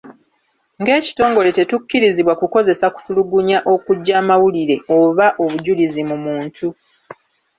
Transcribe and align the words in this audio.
Ng’ekitongole 0.79 1.49
tetukkirizibwa 1.57 2.33
kukozesa 2.41 2.85
kutulugunya 2.93 3.57
okuggya 3.73 4.17
mawulire 4.27 4.77
oba 4.99 5.27
bujulizi 5.51 6.01
mu 6.09 6.17
muntu. 6.25 6.67